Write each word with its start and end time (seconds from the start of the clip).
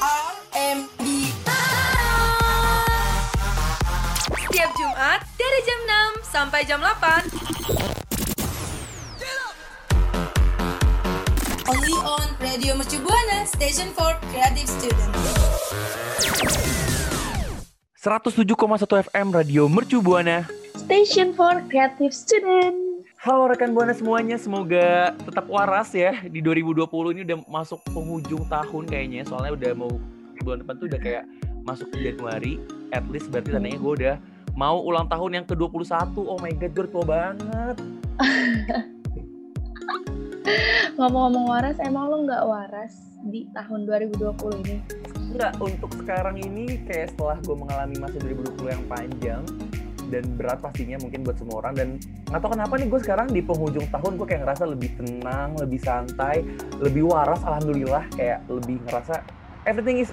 RMB 0.00 1.02
Setiap 4.30 4.70
Jumat 4.78 5.20
dari 5.34 5.60
jam 5.66 5.80
6 6.22 6.30
sampai 6.30 6.60
jam 6.66 6.80
8. 6.82 7.30
Only 11.70 11.96
on 12.02 12.26
Radio 12.42 12.74
Mercu 12.74 12.98
Buana 13.02 13.46
Station 13.46 13.90
for 13.94 14.14
Creative 14.30 14.66
Student 14.66 15.14
107,1 18.00 19.12
FM 19.12 19.28
Radio 19.36 19.68
Mercu 19.68 20.00
Buana. 20.00 20.48
Station 20.72 21.36
for 21.36 21.60
Creative 21.68 22.14
Student. 22.14 22.89
Halo 23.20 23.52
rekan 23.52 23.76
Buana 23.76 23.92
semuanya, 23.92 24.40
semoga 24.40 25.12
tetap 25.12 25.44
waras 25.44 25.92
ya 25.92 26.24
di 26.24 26.40
2020 26.40 26.88
ini 26.88 27.20
udah 27.28 27.38
masuk 27.52 27.84
penghujung 27.92 28.48
tahun 28.48 28.88
kayaknya. 28.88 29.28
Soalnya 29.28 29.60
udah 29.60 29.72
mau 29.76 29.92
bulan 30.40 30.64
depan 30.64 30.80
tuh 30.80 30.88
udah 30.88 30.96
kayak 30.96 31.28
masuk 31.68 31.92
ke 31.92 32.00
Januari. 32.00 32.56
At 32.96 33.04
least 33.12 33.28
berarti 33.28 33.52
tandanya 33.52 33.76
gue 33.76 33.92
udah 33.92 34.16
mau 34.56 34.80
ulang 34.80 35.04
tahun 35.12 35.36
yang 35.36 35.44
ke-21. 35.44 36.16
Oh 36.16 36.40
my 36.40 36.48
god, 36.56 36.72
gue 36.72 36.86
tua 36.88 37.04
banget. 37.04 37.76
Ngomong-ngomong 40.96 41.44
waras, 41.44 41.76
emang 41.84 42.08
lo 42.08 42.24
nggak 42.24 42.44
waras 42.48 43.20
di 43.28 43.44
tahun 43.52 43.84
2020 43.84 44.64
ini? 44.64 44.80
Enggak, 45.36 45.60
untuk 45.60 45.92
sekarang 45.92 46.40
ini 46.40 46.88
kayak 46.88 47.12
setelah 47.12 47.36
gue 47.44 47.52
mengalami 47.52 48.00
masa 48.00 48.16
2020 48.16 48.64
yang 48.64 48.84
panjang 48.88 49.44
dan 50.10 50.24
berat 50.34 50.58
pastinya 50.58 50.98
mungkin 50.98 51.22
buat 51.22 51.38
semua 51.38 51.62
orang 51.62 51.74
dan 51.78 51.88
nggak 52.28 52.40
tahu 52.42 52.50
kenapa 52.58 52.74
nih 52.76 52.88
gue 52.90 53.00
sekarang 53.00 53.26
di 53.30 53.40
penghujung 53.40 53.86
tahun 53.88 54.12
gue 54.18 54.26
kayak 54.26 54.42
ngerasa 54.44 54.64
lebih 54.66 54.90
tenang, 54.98 55.54
lebih 55.56 55.80
santai, 55.80 56.42
lebih 56.82 57.06
waras 57.06 57.40
alhamdulillah 57.46 58.04
kayak 58.18 58.42
lebih 58.50 58.82
ngerasa 58.90 59.22
everything 59.64 60.02
is 60.02 60.10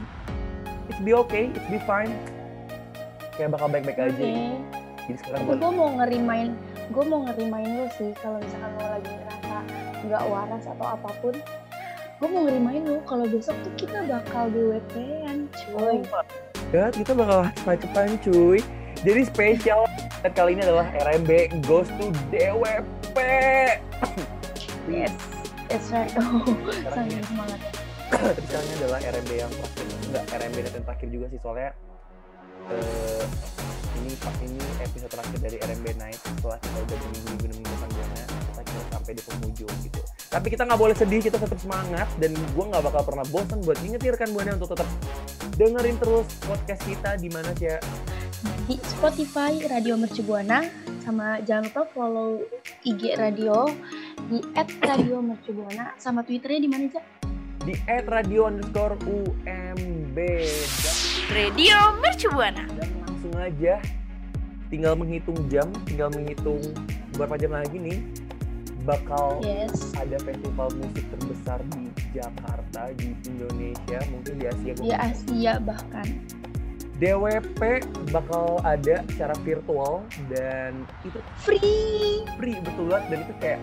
it's 0.88 1.02
be 1.02 1.18
okay, 1.18 1.50
it's 1.52 1.68
be 1.68 1.82
fine 1.84 2.14
kayak 3.38 3.54
bakal 3.54 3.68
baik-baik 3.70 4.00
aja 4.02 4.14
gitu. 4.18 4.58
Jadi 5.08 5.18
sekarang 5.24 5.40
gue 5.48 5.56
gue 5.56 5.72
mau 5.72 5.90
ngerimain, 6.04 6.50
gue 6.92 7.04
mau 7.08 7.20
ngerimain 7.30 7.70
lo 7.80 7.88
sih 7.96 8.12
kalau 8.20 8.44
misalkan 8.44 8.72
lo 8.76 8.86
lagi 8.92 9.12
ngerasa 9.14 9.56
nggak 10.04 10.24
waras 10.28 10.64
atau 10.68 10.88
apa 10.88 11.10
pun, 11.24 11.36
gue 12.20 12.28
mau 12.28 12.42
ngerimain 12.44 12.84
lo 12.84 13.00
kalau 13.08 13.24
besok 13.30 13.56
tuh 13.64 13.74
kita 13.80 14.04
bakal 14.04 14.52
DWP-an, 14.52 15.48
cuy. 15.54 16.04
ya 16.76 16.92
kita 16.92 17.16
bakal 17.16 17.48
cepat-cepat 17.64 18.20
cuy. 18.28 18.60
Jadi 19.06 19.22
spesial 19.26 19.86
kali 20.34 20.58
ini 20.58 20.62
adalah 20.66 20.90
RMB 20.98 21.62
Goes 21.66 21.90
to 21.98 22.10
DWP. 22.34 23.18
Yes, 24.88 25.14
that's 25.68 25.92
right. 25.92 26.12
Oh, 26.16 26.48
sangat 26.96 27.24
semangat. 27.28 27.60
tapi 28.08 28.40
sekarang 28.48 28.68
adalah 28.80 29.00
RMB 29.04 29.32
yang 29.36 29.52
terakhir 29.52 29.86
enggak 30.08 30.26
RMB 30.32 30.58
yang 30.64 30.86
terakhir 30.88 31.08
juga 31.12 31.26
sih 31.28 31.40
soalnya 31.44 31.70
eh, 32.72 33.26
ini 34.00 34.16
ini 34.48 34.64
episode 34.80 35.12
terakhir 35.12 35.38
dari 35.44 35.58
RMB 35.60 35.88
Night 36.00 36.20
setelah 36.24 36.56
kita 36.64 36.78
udah 36.88 36.98
berminggu-minggu 37.04 37.46
menemukan 37.52 37.90
buana 37.92 38.24
kita 38.24 38.62
kira 38.64 38.84
sampai 38.96 39.12
di 39.12 39.22
penghujung 39.28 39.74
gitu 39.84 40.02
tapi 40.32 40.48
kita 40.48 40.64
nggak 40.64 40.80
boleh 40.80 40.96
sedih 40.96 41.20
kita 41.20 41.38
tetap 41.40 41.60
semangat 41.60 42.08
dan 42.16 42.32
gue 42.32 42.66
nggak 42.72 42.84
bakal 42.88 43.02
pernah 43.04 43.26
bosan 43.28 43.60
buat 43.68 43.78
ingetin 43.84 44.12
rekan 44.16 44.32
buana 44.32 44.56
untuk 44.56 44.72
tetap 44.72 44.88
dengerin 45.60 45.98
terus 46.00 46.28
podcast 46.48 46.82
kita 46.88 47.12
di 47.20 47.28
mana 47.28 47.52
sih 47.60 47.76
ya 47.76 47.78
Di 48.68 48.78
Spotify 48.84 49.58
Radio 49.66 49.98
Mercu 49.98 50.22
Buana, 50.22 50.62
sama 51.02 51.42
jangan 51.42 51.72
lupa 51.72 51.84
follow 51.90 52.38
IG 52.84 53.18
Radio 53.18 53.66
di 54.28 54.38
@radiomercubuana 54.84 55.96
sama 55.98 56.22
Twitternya 56.22 56.60
di 56.60 56.70
mana 56.70 56.86
aja? 56.86 57.02
di 57.68 57.76
@radio 58.08 58.48
underscore 58.48 58.96
UMB 59.04 60.18
Radio 61.28 61.78
Mercu 62.00 62.32
Buana. 62.32 62.64
dan 62.80 62.90
langsung 63.04 63.36
aja 63.36 63.76
tinggal 64.70 64.96
menghitung 64.96 65.36
jam 65.52 65.68
tinggal 65.84 66.08
menghitung 66.12 66.64
beberapa 67.12 67.36
jam 67.36 67.52
lagi 67.56 67.76
nih 67.76 68.00
bakal 68.84 69.44
Yes. 69.44 69.92
ada 70.00 70.16
festival 70.24 70.72
musik 70.80 71.04
terbesar 71.12 71.60
di 71.76 71.92
Jakarta 72.16 72.88
di 72.96 73.12
Indonesia 73.28 74.00
mungkin 74.12 74.34
di 74.40 74.46
Asia 74.48 74.72
Di 74.80 74.92
Asia 74.94 75.54
bahkan. 75.60 76.08
DWP 76.98 77.62
bakal 78.10 78.58
ada 78.66 79.06
secara 79.14 79.36
virtual 79.46 80.02
dan 80.34 80.82
itu 81.06 81.22
Free. 81.46 82.26
free 82.42 82.58
betul 82.66 82.90
banget. 82.90 83.06
Dan 83.14 83.20
itu 83.22 83.34
kayak 83.38 83.62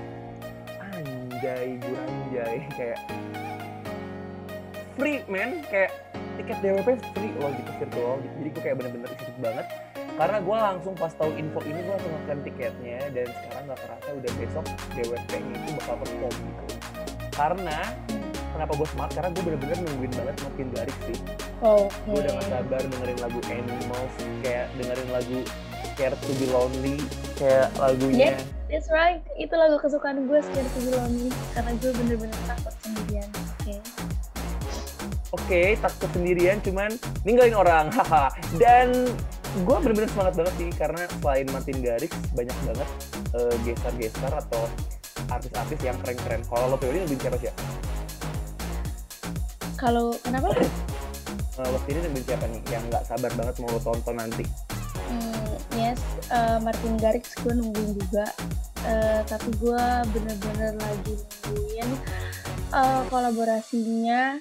anjay 0.95 1.69
buranjay 1.83 2.57
kayak 2.79 3.01
free 4.95 5.27
man. 5.27 5.67
Kayak 5.67 5.91
tiket 6.39 6.59
DWP 6.63 6.89
free 7.11 7.35
loh 7.43 7.51
gitu 7.59 7.71
virtual 7.83 8.15
gitu. 8.23 8.35
Jadi 8.39 8.49
gue 8.55 8.63
kayak 8.63 8.77
bener-bener 8.79 9.09
excited 9.11 9.39
banget. 9.43 9.67
Karena 10.15 10.39
gue 10.39 10.57
langsung 10.57 10.95
pas 10.95 11.11
tahu 11.11 11.35
info 11.35 11.59
ini 11.67 11.81
gue 11.83 11.91
langsung 11.91 12.13
ngekan 12.23 12.39
tiketnya. 12.47 12.99
Dan 13.11 13.27
sekarang 13.35 13.63
gak 13.75 13.81
kerasa 13.83 14.09
udah 14.15 14.33
besok 14.39 14.65
DWP-nya 14.95 15.55
itu 15.59 15.71
bakal 15.83 15.97
perform 16.07 16.35
gitu. 16.39 16.65
Karena 17.35 17.79
kenapa 18.55 18.73
gue 18.79 18.89
semangat 18.95 19.13
karena 19.19 19.29
gue 19.35 19.43
bener-bener 19.43 19.79
nungguin 19.83 20.13
banget 20.15 20.37
makin 20.47 20.67
garis 20.71 20.99
sih 21.11 21.19
Oke. 21.65 21.89
gue 22.13 22.19
udah 22.21 22.33
gak 22.37 22.47
sabar 22.53 22.81
dengerin 22.85 23.19
lagu 23.25 23.41
Animals 23.49 24.15
kayak 24.45 24.67
dengerin 24.77 25.09
lagu 25.17 25.39
Scared 25.95 26.19
to 26.21 26.33
be 26.37 26.47
Lonely 26.53 26.97
kayak 27.41 27.73
lagunya 27.81 28.37
That's 28.69 28.91
right. 28.91 29.23
Itu 29.39 29.55
lagu 29.55 29.81
kesukaan 29.81 30.29
gue 30.29 30.39
Scared 30.45 30.69
to 30.77 30.81
be 30.85 30.91
Lonely 30.93 31.31
karena 31.57 31.73
gue 31.81 31.91
bener-bener 31.95 32.39
takut 32.45 32.75
sendirian. 32.85 33.29
Oke. 33.33 33.75
oke 35.35 35.63
takut 35.81 36.11
sendirian 36.13 36.59
cuman 36.61 36.91
ninggalin 37.25 37.57
orang 37.57 37.89
haha 37.97 38.29
dan 38.61 38.93
gue 39.65 39.77
bener-bener 39.81 40.11
semangat 40.13 40.35
banget 40.37 40.55
sih 40.61 40.71
karena 40.75 41.03
selain 41.23 41.47
Martin 41.49 41.79
Garrix 41.81 42.13
banyak 42.35 42.57
banget 42.69 42.89
eh, 43.35 43.55
gestar-gestar 43.65 44.33
atau 44.37 44.63
artis-artis 45.33 45.81
yang 45.81 45.97
keren-keren 46.05 46.45
kalau 46.45 46.75
lo 46.75 46.77
pribadi 46.77 47.09
lebih 47.09 47.19
siapa 47.23 47.37
sih 47.41 47.49
ya? 47.49 47.55
Kalau 49.75 50.17
kenapa? 50.23 50.53
Eh, 51.55 51.69
waktu 51.71 51.89
ini 51.95 52.01
lebih 52.11 52.23
siapa 52.23 52.47
nih 52.47 52.63
yang 52.67 52.83
nggak 52.91 53.05
sabar 53.07 53.31
banget 53.33 53.55
mau 53.63 53.71
lo 53.71 53.79
tonton 53.79 54.17
nanti 54.19 54.43
Hmm, 55.05 55.47
yes, 55.77 56.01
eh, 56.33 56.59
Martin 56.59 56.97
Garrix 56.97 57.37
gue 57.39 57.53
nungguin 57.53 57.93
juga. 57.95 58.25
Eh, 58.83 59.21
tapi 59.25 59.53
gue 59.57 59.83
bener-bener 60.11 60.75
lagi 60.75 61.15
nungguin 61.45 61.89
eh, 62.73 63.03
kolaborasinya 63.07 64.41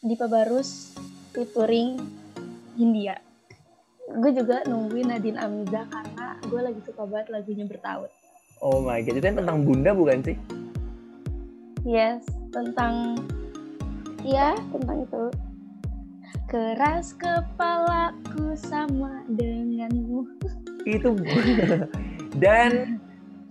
Dipa 0.00 0.24
Barus 0.26 0.94
featuring 1.30 1.98
Hindia. 2.74 3.18
Gue 4.06 4.30
juga 4.32 4.62
nungguin 4.64 5.10
Nadine 5.10 5.36
Amiza 5.36 5.82
karena 5.90 6.38
gue 6.40 6.60
lagi 6.62 6.80
suka 6.86 7.02
banget 7.04 7.28
lagunya 7.30 7.66
bertaut. 7.66 8.08
oh 8.56 8.80
my 8.80 9.04
god 9.04 9.20
itu 9.20 9.26
kan 9.26 9.36
tentang 9.36 9.68
bunda 9.68 9.92
bukan 9.92 10.24
sih 10.24 10.36
Yes, 11.84 12.24
tentang 12.50 13.20
ya 14.24 14.56
tentang 14.72 15.04
itu. 15.04 15.22
Keras 16.56 17.12
kepalaku 17.20 18.56
sama 18.56 19.20
denganmu. 19.28 20.24
itu 20.88 21.12
dan 22.42 22.96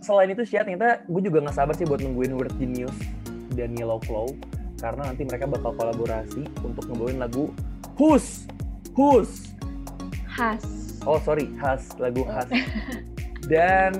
selain 0.01 0.33
itu 0.33 0.41
sih 0.41 0.57
ternyata 0.57 1.05
gue 1.05 1.21
juga 1.21 1.45
nggak 1.45 1.53
sabar 1.53 1.77
sih 1.77 1.85
buat 1.85 2.01
nungguin 2.01 2.33
Word 2.33 2.57
Genius 2.57 2.97
dan 3.53 3.77
Yellow 3.77 4.01
Claw 4.01 4.33
karena 4.81 5.05
nanti 5.05 5.21
mereka 5.21 5.45
bakal 5.45 5.77
kolaborasi 5.77 6.49
untuk 6.65 6.81
ngebawain 6.89 7.21
lagu 7.21 7.53
Hus 7.93 8.49
Hus 8.97 9.53
Khas. 10.25 10.65
oh 11.05 11.21
sorry 11.21 11.45
Has. 11.61 11.85
Lagu 12.01 12.25
Has. 12.25 12.49
Dan 13.45 13.93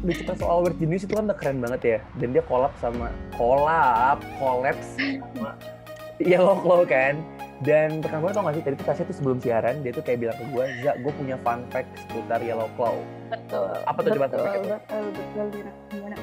bicara 0.00 0.32
soal 0.40 0.64
Word 0.64 0.80
Genius 0.80 1.04
itu 1.04 1.12
kan 1.12 1.28
udah 1.28 1.36
keren 1.36 1.60
banget 1.60 1.80
ya. 1.84 1.98
Dan 2.16 2.32
dia 2.32 2.40
collab 2.48 2.72
sama 2.80 3.12
collab 3.36 4.24
collabs 4.40 4.96
sama 4.96 5.60
Yellow 6.24 6.56
Claw 6.64 6.88
kan 6.88 7.20
dan 7.64 7.98
pertama 7.98 8.28
tau 8.28 8.44
gak 8.44 8.54
sih 8.54 8.62
tadi 8.62 8.76
tuh 8.76 8.86
Tasya 8.86 9.04
tuh 9.04 9.16
sebelum 9.16 9.38
siaran 9.38 9.80
dia 9.80 9.90
tuh 9.90 10.00
kayak 10.00 10.18
bilang 10.20 10.36
ke 10.36 10.44
gue 10.46 10.64
Za 10.80 10.92
gue 10.96 11.12
punya 11.12 11.36
fun 11.40 11.64
fact 11.68 11.88
seputar 11.98 12.38
Yellow 12.38 12.68
Claw 12.74 12.96
Betul. 13.24 13.72
Apa 13.82 13.98
tuh 13.98 14.10
coba 14.12 14.26
fun 14.28 14.38
fact-nya? 14.38 14.76
betul, 14.78 15.04
betul. 15.10 15.46
Gimana? 15.88 16.16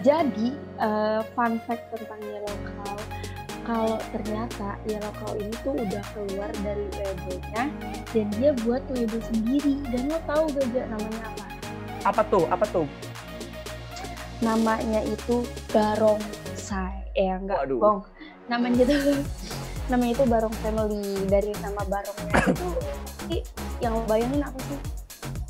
Jadi 0.00 0.48
eh, 0.76 1.20
fun 1.30 1.52
fact 1.62 1.84
tentang 1.90 2.20
Yellow 2.20 2.56
Claw, 2.60 2.96
kalau 3.62 3.96
ternyata 4.10 4.68
Yellow 4.84 5.12
Claw 5.14 5.34
ini 5.36 5.54
tuh 5.62 5.72
udah 5.72 6.02
keluar 6.10 6.50
dari 6.60 6.86
labelnya 6.92 7.62
dan 8.10 8.26
dia 8.34 8.50
buat 8.60 8.82
label 8.90 9.20
sendiri. 9.24 9.78
Dan 9.88 10.10
lo 10.10 10.18
tahu 10.26 10.44
gak 10.52 10.66
Ja, 10.70 10.84
namanya 10.90 11.22
apa? 11.28 11.44
apa 12.02 12.22
tuh 12.26 12.44
apa 12.48 12.64
tuh 12.66 12.86
Namanya 14.40 15.04
itu 15.04 15.44
Barong 15.68 16.20
Sai. 16.56 17.04
Eh 17.12 17.28
enggak, 17.28 17.60
Waduh. 17.62 17.78
bohong. 17.78 18.02
Namanya 18.48 18.84
itu 18.84 19.20
namanya 19.90 20.12
itu 20.14 20.24
Barong 20.24 20.54
Family 20.62 21.02
dari 21.26 21.52
nama 21.58 21.82
Barongnya 21.84 22.30
itu 22.46 22.66
sih 23.26 23.40
yang 23.78 23.92
lo 23.92 24.02
bayangin 24.06 24.40
apa 24.40 24.58
sih 24.62 24.78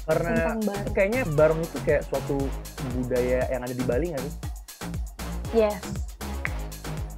karena 0.02 0.32
Barong? 0.58 0.90
kayaknya 0.90 1.22
barong 1.28 1.60
itu 1.60 1.78
kayak 1.84 2.02
suatu 2.02 2.36
budaya 2.92 3.46
yang 3.46 3.62
ada 3.62 3.70
di 3.70 3.84
Bali 3.84 4.06
nggak 4.10 4.22
sih 4.22 4.34
Yes. 5.50 5.82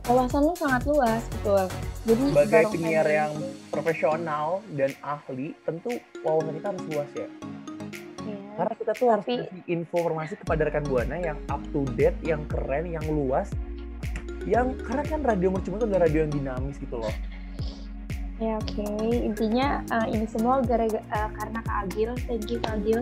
wawasan 0.02 0.42
lu 0.42 0.52
sangat 0.52 0.82
luas 0.84 1.22
betul 1.32 1.69
jadi 2.02 2.22
Sebagai 2.34 2.62
penyiar 2.74 3.06
Family 3.06 3.14
yang 3.14 3.32
profesional 3.70 4.46
dan 4.74 4.90
ahli, 5.00 5.54
tentu 5.62 5.94
wawasan 6.20 6.58
kita 6.58 6.69
harus 6.74 6.84
luas 6.90 7.10
ya. 7.14 7.28
Iya. 8.26 8.38
Karena 8.58 8.74
kita 8.74 8.92
tuh 8.92 9.06
harus 9.06 9.22
Tapi- 9.22 9.38
kasih 9.38 9.62
informasi 9.70 10.34
kepada 10.34 10.60
rekan 10.66 10.82
buana 10.82 11.14
yang 11.14 11.38
up 11.46 11.62
to 11.70 11.86
date, 11.94 12.19
yang 12.20 12.42
keren, 12.50 12.90
yang 12.90 13.06
luas. 13.06 13.54
Yang 14.44 14.82
karena 14.82 15.04
kan 15.06 15.20
radio 15.22 15.48
mercubuana 15.54 15.82
itu 15.82 15.86
adalah 15.86 16.02
radio 16.06 16.18
yang 16.26 16.32
dinamis 16.34 16.76
gitu 16.82 16.96
loh. 16.98 17.14
Ya 18.42 18.58
oke, 18.58 18.90
intinya 19.22 19.86
eh, 19.86 20.18
ini 20.18 20.26
semua 20.26 20.58
gara-gara 20.66 20.98
eh, 20.98 21.30
karena 21.38 21.58
Kak 21.62 21.76
Agil, 21.86 22.10
thank 22.26 22.50
you 22.50 22.58
Kak 22.58 22.74
Agil. 22.82 23.00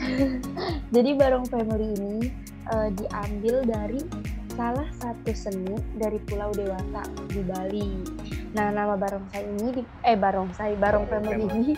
Jadi 0.96 1.10
Barong 1.12 1.44
Family 1.44 1.92
ini 1.92 2.32
eh, 2.72 2.88
diambil 2.96 3.68
dari 3.68 4.00
salah 4.56 4.88
satu 4.96 5.30
seni 5.36 5.76
dari 6.00 6.16
Pulau 6.24 6.56
Dewata 6.56 7.04
di 7.28 7.44
Bali. 7.44 7.90
Nah 8.56 8.72
nama 8.72 8.96
barongsai 8.96 9.44
ini, 9.44 9.66
di, 9.76 9.82
eh 10.08 10.16
barongsai, 10.16 10.72
Barong 10.80 11.04
Barong 11.04 11.28
Family 11.28 11.44
ini, 11.52 11.72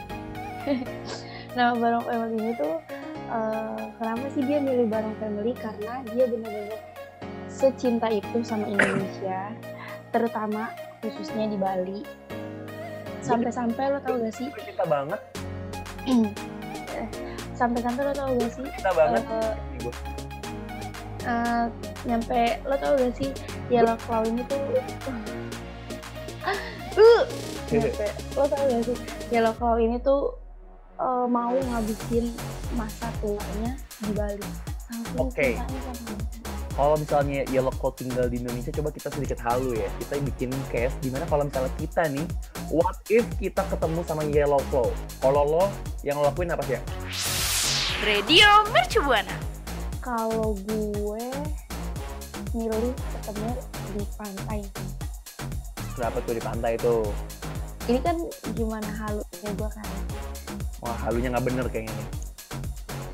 nama 1.59 1.75
Barong 1.75 2.07
Family 2.07 2.37
ini 2.39 2.53
tuh 2.55 2.79
eh, 3.27 3.83
kenapa 3.99 4.25
sih 4.39 4.43
dia 4.47 4.63
milih 4.63 4.87
Barong 4.87 5.19
Family? 5.19 5.51
Karena 5.59 5.99
dia 6.15 6.31
benar-benar 6.31 6.92
secinta 7.53 8.09
itu 8.09 8.41
sama 8.41 8.65
Indonesia, 8.65 9.53
terutama 10.09 10.73
khususnya 10.99 11.47
di 11.47 11.57
Bali. 11.57 12.01
Sampai-sampai 13.21 13.93
lo 13.93 14.01
tau 14.01 14.19
gak 14.19 14.35
sih? 14.35 14.49
Cinta 14.59 14.83
banget, 14.83 15.21
Sampai-sampai 17.59 18.03
lo 18.03 18.13
tau 18.13 18.31
gak 18.35 18.51
sih? 18.51 18.67
cinta 18.67 18.91
banget. 18.93 19.23
eh, 19.23 19.53
Nih 19.71 19.79
gua. 19.81 19.93
eh, 21.23 21.65
nyampe 22.03 22.41
lo 22.65 22.75
tau 22.75 22.93
gak 22.99 23.15
sih 23.15 23.31
Yellow 23.71 23.95
Claw 24.03 24.27
ini 24.27 24.43
tuh 24.43 24.59
uh, 26.99 27.25
nyampe 27.71 28.07
lo 28.35 28.45
tau 28.45 28.65
gak 28.67 28.83
sih 28.83 28.97
Yellow 29.31 29.55
Claw 29.55 29.79
ini 29.79 29.97
tuh 30.03 30.35
eh, 30.99 31.27
mau 31.31 31.55
ngabisin 31.55 32.35
masa 32.75 33.07
tuanya 33.23 33.79
di 34.03 34.11
Bali 34.13 34.43
Oke. 35.15 35.55
Bali. 35.55 36.52
Kalau 36.73 36.97
misalnya 36.97 37.45
Yellow 37.53 37.73
Claw 37.77 37.93
tinggal 37.93 38.33
di 38.33 38.41
Indonesia, 38.41 38.73
coba 38.73 38.89
kita 38.89 39.13
sedikit 39.13 39.37
halu 39.45 39.77
ya. 39.77 39.89
Kita 40.01 40.17
bikin 40.25 40.49
case 40.73 40.97
di 41.05 41.13
mana 41.13 41.29
kalau 41.29 41.45
misalnya 41.45 41.69
kita 41.77 42.09
nih, 42.09 42.25
what 42.73 42.97
if 43.13 43.29
kita 43.37 43.61
ketemu 43.69 44.01
sama 44.09 44.25
Yellow 44.25 44.63
Claw? 44.73 44.89
Kalau 45.21 45.43
lo 45.45 45.65
yang 46.01 46.17
lo 46.17 46.33
lakuin 46.33 46.49
apa 46.49 46.65
sih 46.65 46.75
ya? 46.77 46.83
Radio 48.03 48.49
Mercubuana. 48.73 49.37
kalau 50.03 50.59
gue 50.67 51.25
milih 52.51 52.91
ketemu 52.91 53.51
di 53.95 54.03
pantai 54.19 54.61
Kenapa 55.95 56.19
tuh 56.27 56.35
di 56.35 56.43
pantai 56.43 56.73
tuh? 56.75 57.07
ini 57.87 57.99
kan 58.03 58.19
gimana 58.55 58.87
halunya 58.99 59.51
gue 59.55 59.71
kan 59.71 59.87
Wah, 60.83 60.99
halunya 61.07 61.31
nggak 61.31 61.47
bener 61.47 61.67
kayaknya 61.71 61.95
nih. 61.95 62.09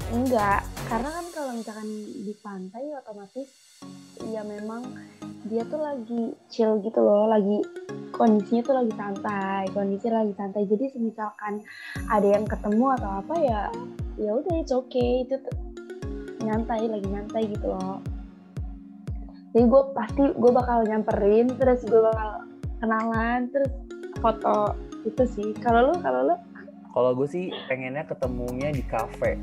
Enggak, 0.09 0.65
karena 0.89 1.09
kan 1.13 1.27
kalau 1.37 1.53
misalkan 1.53 1.89
di 2.25 2.33
pantai 2.41 2.97
otomatis 2.97 3.49
ya 4.33 4.41
memang 4.41 4.89
dia 5.45 5.61
tuh 5.69 5.81
lagi 5.81 6.33
chill 6.49 6.81
gitu 6.81 6.99
loh, 7.01 7.29
lagi 7.29 7.61
kondisinya 8.17 8.63
tuh 8.65 8.75
lagi 8.81 8.93
santai, 8.97 9.63
kondisi 9.77 10.09
lagi 10.09 10.33
santai. 10.33 10.65
Jadi 10.65 10.97
misalkan 10.97 11.61
ada 12.09 12.25
yang 12.25 12.49
ketemu 12.49 12.97
atau 12.97 13.11
apa 13.21 13.35
ya, 13.37 13.63
ya 14.17 14.31
udah 14.33 14.55
it's 14.61 14.73
okay 14.73 15.29
itu 15.29 15.37
nyantai 16.41 16.89
lagi 16.89 17.07
nyantai 17.07 17.43
gitu 17.53 17.69
loh. 17.69 18.01
Jadi 19.53 19.65
gue 19.69 19.83
pasti 19.93 20.25
gue 20.25 20.53
bakal 20.53 20.89
nyamperin, 20.89 21.53
terus 21.57 21.85
gue 21.85 22.01
bakal 22.01 22.49
kenalan, 22.81 23.49
terus 23.53 23.73
foto 24.25 24.73
itu 25.05 25.23
sih. 25.37 25.49
Kalau 25.61 25.93
lu, 25.93 25.95
kalau 26.01 26.33
lu, 26.33 26.37
Kalau 26.93 27.13
gue 27.15 27.29
sih 27.31 27.53
pengennya 27.69 28.09
ketemunya 28.09 28.73
di 28.73 28.83
cafe. 28.83 29.39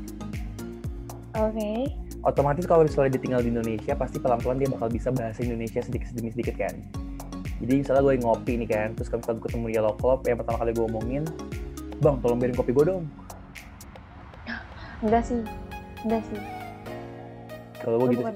Oke. 1.36 1.70
Otomatis 2.26 2.64
kalau 2.66 2.82
misalnya 2.82 3.14
dia 3.14 3.22
tinggal 3.22 3.40
di 3.44 3.50
Indonesia, 3.54 3.92
pasti 3.94 4.18
pelan-pelan 4.18 4.58
dia 4.58 4.68
bakal 4.72 4.88
bisa 4.90 5.08
bahasa 5.14 5.44
Indonesia 5.44 5.78
sedikit 5.78 6.10
demi 6.16 6.34
sedikit 6.34 6.56
kan. 6.58 6.74
Jadi 7.62 7.72
misalnya 7.80 8.02
gue 8.04 8.14
ngopi 8.20 8.52
nih 8.60 8.68
kan, 8.68 8.88
terus 8.98 9.08
kalau 9.08 9.20
misalnya 9.24 9.38
gue 9.38 9.46
ketemu 9.48 9.66
Yellow 9.72 9.94
Club, 9.96 10.20
yang 10.28 10.36
pertama 10.42 10.56
kali 10.60 10.70
gue 10.76 10.84
omongin, 10.84 11.24
Bang, 12.04 12.20
tolong 12.20 12.36
biarin 12.36 12.56
kopi 12.56 12.72
gue 12.76 12.84
dong. 12.84 13.04
Enggak 15.00 15.22
sih, 15.24 15.40
enggak 16.04 16.22
sih. 16.28 16.40
Kalau 17.80 17.96
gue 18.02 18.08
gitu 18.12 18.20
bukan 18.24 18.34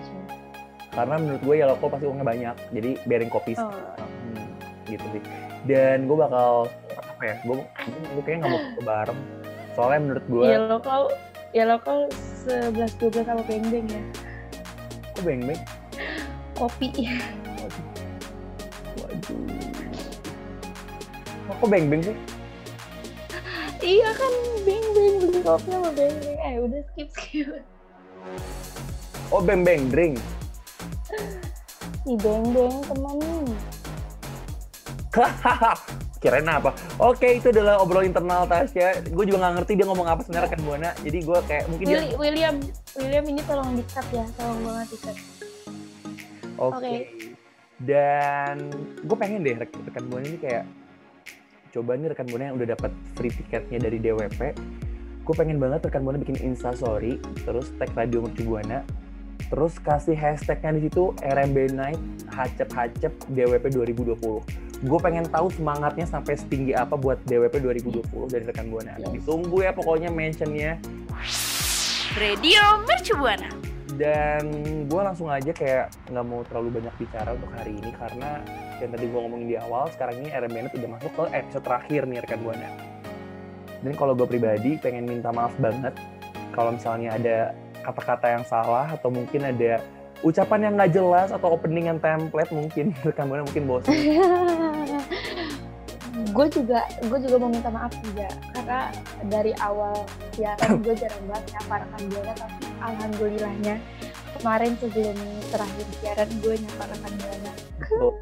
sih. 0.00 0.16
Karena 0.92 1.14
menurut 1.16 1.42
gue 1.44 1.54
Yellow 1.56 1.76
Club 1.80 1.90
pasti 1.96 2.04
uangnya 2.08 2.26
banyak, 2.28 2.56
jadi 2.72 2.90
biarin 3.08 3.30
kopi 3.32 3.52
Oh, 3.56 3.68
Hmm, 3.72 4.48
gitu 4.88 5.04
sih. 5.12 5.22
Dan 5.68 6.08
gue 6.08 6.16
bakal 6.16 6.68
apa 6.96 7.22
ya? 7.24 7.34
Gue 7.44 7.56
gue 8.16 8.22
kayaknya 8.24 8.48
nggak 8.48 8.52
mau 8.52 8.60
ke 8.76 8.82
bareng. 8.92 9.20
Soalnya 9.72 10.00
menurut 10.04 10.24
gue, 10.28 10.44
ya 10.48 10.58
lokal, 10.68 11.00
ya 11.52 11.68
lokal 11.68 12.08
11 12.48 12.96
12 12.96 13.28
sama 13.28 13.44
Beng 13.44 13.64
Beng 13.68 13.86
ya. 13.88 14.02
kok 15.12 15.22
beng 15.22 15.40
beng. 15.44 15.60
Kopi. 16.56 16.88
Waduh. 18.96 19.44
Kok 21.60 21.68
beng 21.68 21.86
beng 21.92 22.02
sih? 22.02 22.16
iya 23.82 24.14
kan 24.14 24.32
Beng 24.62 24.86
Beng 24.94 25.14
beli 25.28 25.40
kopi 25.44 25.68
sama 25.68 25.90
Beng 25.92 26.16
Beng. 26.24 26.38
Eh 26.40 26.56
udah 26.64 26.80
skip 26.90 27.08
skip. 27.12 27.46
Oh 29.28 29.44
beng 29.44 29.60
beng 29.60 29.92
drink. 29.92 30.16
Ih 32.08 32.16
Beng 32.16 32.48
Beng 32.56 32.80
temen. 32.88 33.44
Kirain 36.22 36.46
apa? 36.46 36.70
Oke, 36.96 37.34
itu 37.34 37.50
adalah 37.50 37.82
obrol 37.82 38.06
internal 38.06 38.46
Tasya. 38.46 39.02
Gue 39.10 39.26
juga 39.26 39.42
nggak 39.42 39.54
ngerti 39.58 39.72
dia 39.74 39.84
ngomong 39.84 40.06
apa 40.06 40.22
sebenarnya 40.22 40.50
kan 40.54 40.60
Buana. 40.62 40.90
Jadi 41.02 41.18
gue 41.18 41.38
kayak 41.42 41.64
mungkin 41.66 41.84
dia. 41.84 41.98
Willy- 41.98 42.14
William, 42.16 42.56
William 42.94 43.24
ini 43.26 43.40
tolong 43.42 43.70
di-cut 43.74 44.06
ya, 44.08 44.24
tolong 44.32 44.58
banget 44.62 44.86
di-cut. 44.88 45.16
Oke. 46.56 46.78
Oke. 46.78 46.94
Dan 47.82 48.70
gue 49.02 49.16
pengen 49.18 49.42
deh 49.42 49.58
rek- 49.58 49.82
rekan 49.82 50.04
Buana 50.06 50.24
ini 50.24 50.38
kayak 50.38 50.64
coba 51.72 51.98
nih 51.98 52.08
rekan 52.08 52.26
Buana 52.30 52.44
yang 52.46 52.56
udah 52.56 52.68
dapat 52.70 52.90
free 53.12 53.32
tiketnya 53.32 53.78
dari 53.80 53.98
DWP. 53.98 54.40
Gue 55.22 55.34
pengen 55.34 55.58
banget 55.58 55.82
rekan 55.82 56.02
Buana 56.02 56.18
bikin 56.18 56.38
Insta 56.38 56.70
story, 56.70 57.18
terus 57.42 57.74
tag 57.76 57.90
Radio 57.92 58.22
Mercu 58.22 58.42
Buana, 58.44 58.86
terus 59.48 59.74
kasih 59.76 60.14
hashtagnya 60.14 60.78
di 60.78 60.86
situ 60.86 61.10
RMB 61.18 61.58
Night 61.72 61.98
Hacep 62.28 62.70
Hacep 62.70 63.10
DWP 63.26 63.64
2020. 63.72 64.70
Gue 64.82 64.98
pengen 64.98 65.22
tahu 65.30 65.46
semangatnya 65.54 66.10
sampai 66.10 66.34
setinggi 66.34 66.74
apa 66.74 66.98
buat 66.98 67.22
DWP 67.22 67.54
2020 67.62 68.34
dari 68.34 68.42
rekan 68.42 68.66
Buana. 68.66 68.98
Yes. 68.98 69.14
Ditunggu 69.14 69.62
ya 69.62 69.70
pokoknya 69.70 70.10
mentionnya. 70.10 70.82
Radio 72.18 72.82
Mercubuana. 72.84 73.48
dan 73.92 74.48
gue 74.88 75.02
langsung 75.04 75.28
aja 75.28 75.52
kayak 75.52 75.92
nggak 76.08 76.24
mau 76.24 76.40
terlalu 76.48 76.80
banyak 76.80 76.94
bicara 76.96 77.36
untuk 77.36 77.52
hari 77.52 77.76
ini 77.76 77.92
karena 77.92 78.40
yang 78.80 78.88
tadi 78.88 79.04
gue 79.04 79.20
ngomongin 79.20 79.48
di 79.52 79.56
awal 79.60 79.84
sekarang 79.92 80.16
ini 80.24 80.32
RM 80.32 80.48
Bennett 80.48 80.74
udah 80.80 80.90
masuk 80.96 81.12
ke 81.12 81.22
episode 81.36 81.64
terakhir 81.68 82.00
nih 82.08 82.18
rekan 82.24 82.40
buana 82.40 82.68
dan 83.84 83.92
kalau 83.92 84.16
gue 84.16 84.24
pribadi 84.24 84.80
pengen 84.80 85.04
minta 85.04 85.28
maaf 85.28 85.52
banget 85.60 85.92
kalau 86.56 86.72
misalnya 86.72 87.12
ada 87.12 87.52
kata-kata 87.84 88.26
yang 88.32 88.44
salah 88.48 88.88
atau 88.88 89.12
mungkin 89.12 89.44
ada 89.44 89.84
ucapan 90.24 90.70
yang 90.70 90.72
nggak 90.78 90.92
jelas 90.96 91.28
atau 91.28 91.52
opening 91.52 91.92
yang 91.92 92.00
template 92.00 92.48
mungkin 92.48 92.96
rekan 93.06 93.28
buana 93.28 93.44
mungkin 93.44 93.64
bosan 93.68 93.92
gue 96.32 96.46
juga 96.48 96.80
gue 97.04 97.18
juga 97.28 97.36
mau 97.36 97.50
minta 97.52 97.68
maaf 97.68 97.92
juga 98.00 98.28
karena 98.56 98.88
dari 99.28 99.52
awal 99.60 99.94
siaran 100.32 100.80
gue 100.84 100.94
jarang 100.96 101.24
banget 101.28 101.44
nyapa 101.56 101.74
rekan 101.84 102.02
buana 102.08 102.32
tapi 102.34 102.64
alhamdulillahnya 102.80 103.74
kemarin 104.40 104.72
sebelum 104.80 105.18
terakhir 105.52 105.86
siaran 106.00 106.30
gue 106.40 106.54
nyapa 106.56 106.84
rekan 106.88 107.12
buana 107.20 107.52
Betul. 107.82 108.14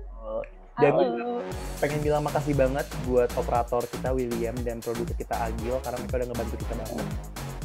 Dan 0.81 0.97
gue 0.97 1.45
pengen 1.77 2.01
bilang 2.01 2.23
makasih 2.25 2.57
banget 2.57 2.89
buat 3.05 3.29
operator 3.37 3.85
kita 3.85 4.17
William 4.17 4.57
dan 4.65 4.81
produser 4.81 5.13
kita 5.13 5.37
Agil 5.37 5.77
karena 5.85 5.99
mereka 6.01 6.17
udah 6.17 6.29
ngebantu 6.33 6.57
kita 6.57 6.75
banget. 6.81 7.07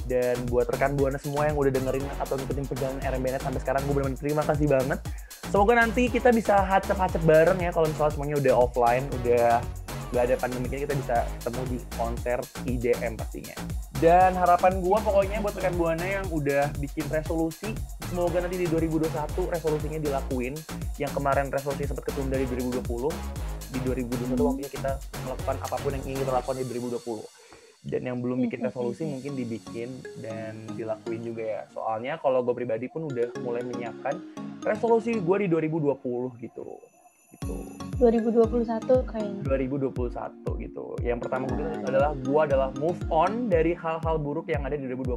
Dan 0.06 0.36
buat 0.52 0.68
rekan 0.68 0.94
buana 1.00 1.18
semua 1.18 1.48
yang 1.48 1.56
udah 1.56 1.72
dengerin 1.72 2.04
atau 2.20 2.36
ngikutin 2.36 2.66
perjalanan 2.68 3.00
RMBNet 3.02 3.42
sampai 3.42 3.62
sekarang 3.64 3.82
gue 3.88 3.94
benar-benar 3.96 4.20
terima 4.20 4.44
kasih 4.44 4.68
banget. 4.68 5.00
Semoga 5.48 5.74
nanti 5.80 6.12
kita 6.12 6.30
bisa 6.36 6.60
hacep-hacep 6.60 7.24
bareng 7.24 7.60
ya 7.64 7.72
kalau 7.72 7.88
misalnya 7.88 8.12
semuanya 8.14 8.36
udah 8.44 8.54
offline, 8.60 9.06
udah 9.24 9.64
gak 10.16 10.32
ada 10.32 10.36
pandemi 10.40 10.72
ini 10.72 10.88
kita 10.88 10.96
bisa 10.96 11.28
ketemu 11.44 11.62
di 11.68 11.78
konser 12.00 12.40
IDM 12.64 13.14
pastinya. 13.20 13.56
Dan 14.00 14.32
harapan 14.40 14.80
gue 14.80 14.98
pokoknya 15.04 15.44
buat 15.44 15.60
rekan 15.60 15.76
buana 15.76 16.06
yang 16.08 16.26
udah 16.32 16.72
bikin 16.80 17.04
resolusi, 17.12 17.76
semoga 18.08 18.40
nanti 18.40 18.64
di 18.64 18.68
2021 18.72 19.12
resolusinya 19.52 20.00
dilakuin. 20.00 20.56
Yang 20.96 21.12
kemarin 21.20 21.52
resolusi 21.52 21.84
sempat 21.84 22.08
ketunda 22.08 22.40
di 22.40 22.48
2020, 22.48 23.12
di 23.76 23.80
2021 23.84 24.40
Hmm. 24.40 24.48
waktunya 24.56 24.72
kita 24.72 24.92
melakukan 25.28 25.58
apa 25.60 25.76
pun 25.84 25.92
yang 26.00 26.04
ingin 26.08 26.18
kita 26.24 26.32
lakukan 26.32 26.56
di 26.64 26.66
2020 26.72 27.28
dan 27.86 28.02
yang 28.02 28.18
belum 28.18 28.38
bikin 28.48 28.60
Hmm, 28.64 28.68
resolusi 28.72 29.04
mungkin 29.06 29.32
dibikin 29.36 29.90
dan 30.18 30.66
dilakuin 30.74 31.22
juga 31.22 31.44
ya 31.44 31.62
soalnya 31.70 32.18
kalau 32.18 32.42
gue 32.42 32.56
pribadi 32.56 32.90
pun 32.90 33.06
udah 33.06 33.30
mulai 33.44 33.62
menyiapkan 33.62 34.16
resolusi 34.64 35.20
gue 35.20 35.38
di 35.44 35.48
2020 35.52 36.34
gitu 36.42 36.82
gitu 37.36 37.54
2021 37.96 38.68
kayaknya. 39.08 39.42
2021 39.48 40.64
gitu 40.64 40.86
yang 41.02 41.20
pertama 41.20 41.48
gue 41.48 41.64
adalah 41.88 42.12
gue 42.14 42.40
adalah 42.44 42.70
move 42.76 43.00
on 43.08 43.48
dari 43.48 43.72
hal-hal 43.72 44.20
buruk 44.20 44.52
yang 44.52 44.68
ada 44.68 44.76
di 44.76 44.84
2020 44.92 45.16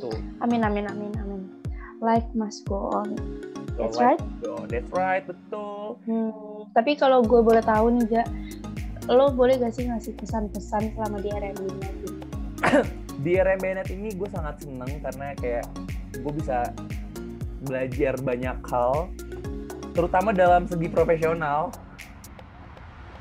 tuh 0.00 0.14
Amin 0.40 0.64
amin 0.64 0.86
amin 0.88 1.12
amin. 1.20 1.40
Life 2.00 2.24
must 2.32 2.64
go 2.64 2.88
on. 2.96 3.12
So, 3.76 3.84
That's 3.84 4.00
right. 4.00 4.20
so, 4.40 4.64
that's 4.68 4.88
right 4.92 5.20
betul 5.24 6.00
Hmm, 6.04 6.32
tapi 6.72 6.96
kalau 6.96 7.20
gue 7.20 7.40
boleh 7.40 7.60
tahu 7.60 7.92
nih, 7.96 8.08
Ja, 8.08 8.24
lo 9.08 9.28
boleh 9.32 9.56
gak 9.56 9.72
sih 9.76 9.84
ngasih 9.84 10.16
pesan-pesan 10.16 10.96
selama 10.96 11.20
di 11.20 11.28
RMB 11.28 11.60
di 13.20 13.32
RMB 13.36 13.64
Net 13.64 13.88
ini 13.92 14.08
gue 14.18 14.28
sangat 14.32 14.64
seneng 14.64 15.00
karena 15.00 15.32
kayak 15.36 15.64
gue 16.14 16.32
bisa 16.32 16.72
belajar 17.64 18.16
banyak 18.20 18.56
hal 18.68 19.12
terutama 19.90 20.30
dalam 20.30 20.64
segi 20.64 20.86
profesional 20.86 21.74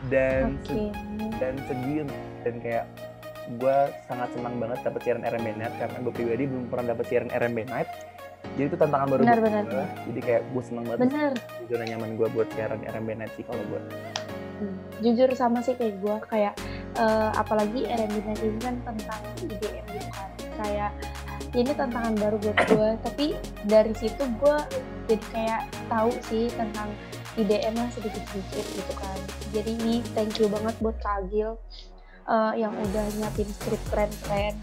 dan 0.08 0.56
Oke. 0.58 0.70
se- 0.70 0.94
dan 1.38 1.54
segi 1.66 1.96
dan 2.42 2.56
kayak 2.60 2.86
gue 3.52 3.78
sangat 4.06 4.30
senang 4.32 4.56
banget 4.58 4.80
dapet 4.80 5.02
siaran 5.02 5.24
RMB 5.24 5.48
Net 5.58 5.74
karena 5.76 5.98
gue 6.00 6.14
pribadi 6.14 6.44
belum 6.46 6.66
pernah 6.70 6.94
dapet 6.94 7.06
siaran 7.08 7.30
RMB 7.30 7.60
Night 7.66 7.90
jadi 8.56 8.66
itu 8.68 8.78
tantangan 8.78 9.08
baru 9.10 9.22
Benar, 9.22 9.40
benar, 9.42 9.64
benar. 9.66 9.88
jadi 10.06 10.20
kayak 10.22 10.42
gue 10.48 10.64
seneng 10.64 10.86
banget 10.86 11.00
Bener. 11.04 11.32
di 11.36 11.64
zona 11.68 11.84
nyaman 11.86 12.10
gue 12.16 12.28
buat 12.30 12.48
siaran 12.50 12.80
RMB 12.80 13.10
Night 13.16 13.34
sih 13.34 13.44
kalau 13.44 13.64
gue 13.66 13.82
Hmm, 14.60 14.76
Jujur 15.00 15.32
sama 15.32 15.64
sih 15.64 15.72
kayak 15.72 16.04
gue, 16.04 16.16
kayak 16.28 16.52
eh, 16.94 17.30
apalagi 17.32 17.88
RMB 17.88 18.16
Night 18.22 18.44
ini 18.44 18.60
kan 18.60 18.76
tentang 18.84 19.22
IDM 19.40 19.56
gitu 19.88 20.08
kan. 20.12 20.30
Kayak 20.60 20.92
ini 21.56 21.72
tantangan 21.72 22.14
baru 22.14 22.36
buat 22.38 22.58
gue, 22.68 22.90
tapi 23.00 23.26
dari 23.64 23.96
situ 23.96 24.20
gue 24.20 24.58
jadi 25.10 25.25
kayak 25.34 25.62
tahu 25.89 26.13
sih 26.30 26.54
tentang 26.54 26.94
IDM 27.34 27.74
lah 27.74 27.89
sedikit-sedikit 27.98 28.66
gitu 28.78 28.94
kan. 28.94 29.18
Jadi 29.50 29.72
ini 29.82 30.06
thank 30.13 30.38
you 30.38 30.46
banget 30.46 30.78
buat 30.78 30.98
Kak 31.01 31.25
Agil 31.25 31.58
eh, 32.30 32.54
yang 32.62 32.74
udah 32.78 33.06
nyiapin 33.18 33.50
skrip 33.50 33.82
keren-keren 33.89 34.54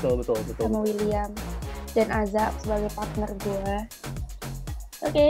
betul 0.00 0.16
betul 0.16 0.36
betul 0.48 0.64
sama 0.64 0.80
William 0.80 1.30
dan 1.92 2.08
Aza 2.08 2.48
sebagai 2.64 2.88
partner 2.96 3.30
gue. 3.36 3.74
Oke, 5.04 5.26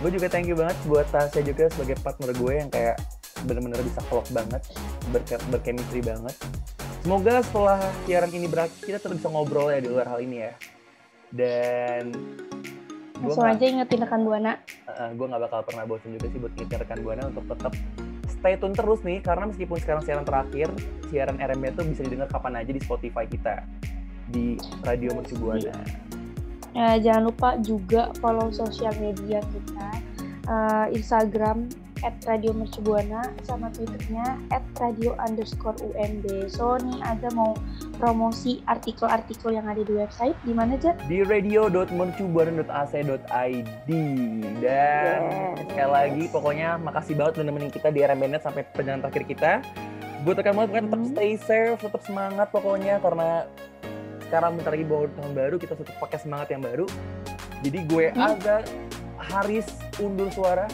gue 0.00 0.10
juga 0.12 0.26
thank 0.32 0.48
you 0.48 0.56
banget 0.56 0.76
buat 0.88 1.04
Tasya 1.12 1.44
juga 1.44 1.68
sebagai 1.68 1.96
partner 2.00 2.32
gue 2.32 2.52
yang 2.56 2.68
kayak 2.72 2.96
bener-bener 3.44 3.80
bisa 3.84 4.00
klop 4.08 4.24
banget 4.32 4.64
berke 5.12 5.36
berchemistry 5.52 6.00
banget 6.00 6.32
semoga 7.04 7.44
setelah 7.44 7.76
siaran 8.08 8.32
ini 8.32 8.48
berakhir 8.48 8.80
kita 8.80 8.96
tetap 8.96 9.20
bisa 9.20 9.28
ngobrol 9.28 9.68
ya 9.68 9.84
di 9.84 9.88
luar 9.92 10.08
hal 10.08 10.20
ini 10.24 10.48
ya 10.48 10.52
dan 11.28 12.16
langsung 13.22 13.46
aja 13.46 13.64
ingetin 13.64 14.02
rekan 14.02 14.22
Buana. 14.26 14.58
gue 15.14 15.26
nggak 15.26 15.42
bakal 15.46 15.60
pernah 15.62 15.84
bosan 15.86 16.18
juga 16.18 16.26
sih 16.30 16.38
buat 16.42 16.52
ngingetin 16.58 16.78
rekan 16.82 16.98
buana 17.02 17.22
untuk 17.30 17.44
tetap 17.46 17.72
stay 18.26 18.54
tune 18.58 18.74
terus 18.74 19.00
nih 19.06 19.22
karena 19.22 19.48
meskipun 19.48 19.78
sekarang 19.78 20.02
siaran 20.02 20.26
terakhir 20.26 20.68
siaran 21.08 21.36
RMB 21.38 21.64
itu 21.78 21.82
bisa 21.94 22.00
didengar 22.04 22.28
kapan 22.28 22.58
aja 22.58 22.70
di 22.74 22.80
Spotify 22.82 23.24
kita 23.24 23.62
di 24.28 24.56
Radio 24.82 25.12
Mercu 25.14 25.36
Buana. 25.38 25.72
Ya, 26.74 26.98
jangan 26.98 27.30
lupa 27.30 27.54
juga 27.62 28.10
follow 28.18 28.50
sosial 28.50 28.90
media 28.98 29.38
kita, 29.38 29.88
eh, 30.50 30.86
Instagram 30.98 31.70
at 32.04 32.12
Radio 32.22 32.52
Mercubuana 32.52 33.32
sama 33.42 33.68
Twitternya 33.68 34.36
at 34.50 34.62
Radio 34.76 35.12
underscore 35.18 35.74
UMB. 35.80 36.46
So 36.46 36.76
nih 36.76 37.00
ada 37.00 37.28
mau 37.32 37.56
promosi 37.96 38.60
artikel-artikel 38.64 39.52
yang 39.52 39.64
ada 39.64 39.80
di 39.80 39.90
website 39.90 40.34
di 40.40 40.52
mana 40.52 40.74
aja? 40.74 40.92
di 41.04 41.20
radio.mercubuana.ac.id 41.24 43.88
dan 44.60 44.60
Yes. 44.60 45.20
sekali 45.64 45.90
lagi 45.90 46.22
pokoknya 46.28 46.76
makasih 46.76 47.14
banget 47.14 47.32
udah 47.34 47.46
nemenin 47.46 47.68
kita 47.68 47.88
di 47.88 48.00
RMBNet 48.00 48.40
sampai 48.40 48.62
perjalanan 48.66 49.02
terakhir 49.02 49.24
kita 49.26 49.50
buat 50.22 50.34
rekan 50.34 50.54
banget 50.54 50.70
kan 50.72 50.82
tetap 50.86 50.98
Hmm. 50.98 51.10
stay 51.10 51.30
safe 51.36 51.78
tetap 51.78 52.00
semangat 52.02 52.46
pokoknya 52.48 52.98
karena 52.98 53.44
sekarang 54.22 54.50
bentar 54.54 54.70
lagi 54.72 54.82
bawa 54.82 55.04
tahun 55.14 55.32
baru 55.32 55.54
kita 55.56 55.72
tetap 55.74 55.94
pakai 55.98 56.18
semangat 56.18 56.46
yang 56.50 56.60
baru 56.60 56.84
jadi 57.60 57.78
gue 57.84 58.04
Hmm. 58.10 58.26
Azza 58.26 58.56
Haris 59.16 59.66
undur 59.98 60.28
suara 60.28 60.66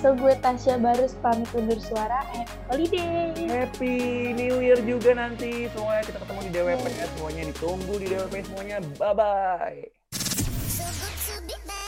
So 0.00 0.16
gue 0.16 0.32
Tasya 0.40 0.80
Barus 0.80 1.12
pamit 1.20 1.44
undur 1.52 1.76
suara. 1.76 2.24
Happy 2.24 2.56
holiday! 2.72 3.36
Happy 3.52 4.32
New 4.32 4.64
Year 4.64 4.80
juga 4.80 5.12
nanti 5.12 5.68
semuanya 5.68 6.08
kita 6.08 6.18
ketemu 6.24 6.40
di 6.40 6.50
DWP 6.56 6.86
ya. 6.88 7.04
semuanya 7.12 7.42
ditunggu 7.52 7.94
di 8.00 8.06
DWP 8.08 8.34
semuanya 8.48 8.80
bye 8.96 9.12
bye 9.12 9.84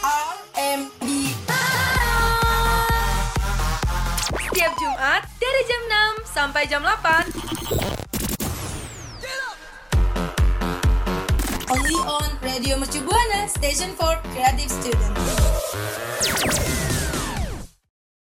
RMB 0.05 1.01
Setiap 4.45 4.73
Jumat 4.77 5.25
dari 5.41 5.63
jam 5.65 5.83
6 6.21 6.37
sampai 6.37 6.69
jam 6.69 6.85
8. 6.85 7.33
only 11.73 11.97
on 12.05 12.29
Radio 12.45 12.77
Mercu 12.77 13.01
Buana 13.01 13.49
Station 13.49 13.97
for 13.97 14.21
Creative 14.37 14.69
Student. 14.69 15.17